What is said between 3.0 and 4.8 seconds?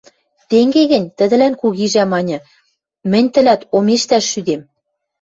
мӹнь тӹлӓт омештӓш шӱдем.